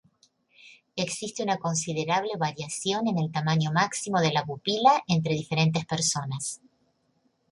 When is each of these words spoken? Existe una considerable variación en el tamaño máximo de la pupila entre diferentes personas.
Existe 0.95 1.43
una 1.43 1.59
considerable 1.59 2.31
variación 2.39 3.07
en 3.07 3.19
el 3.19 3.31
tamaño 3.31 3.71
máximo 3.71 4.19
de 4.19 4.31
la 4.31 4.43
pupila 4.43 5.03
entre 5.07 5.33
diferentes 5.35 5.85
personas. 5.85 6.59